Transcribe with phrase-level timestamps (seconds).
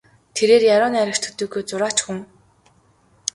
[0.35, 2.17] Тэрээр яруу найрагч төдийгүй зураач хүн.